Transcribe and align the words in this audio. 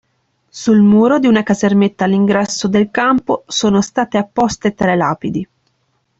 Sul 0.49 0.81
muro 0.81 1.19
di 1.19 1.27
una 1.27 1.43
casermetta 1.43 2.05
all'ingresso 2.05 2.67
del 2.67 2.89
campo, 2.89 3.43
sono 3.45 3.81
state 3.83 4.17
apposte 4.17 4.73
tre 4.73 4.95
lapidi. 4.95 5.47